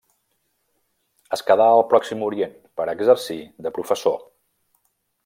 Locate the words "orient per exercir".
2.29-3.39